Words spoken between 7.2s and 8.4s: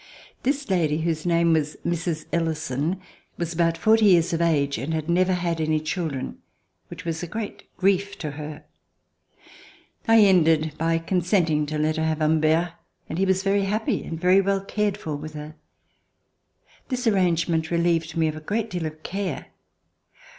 a great grief to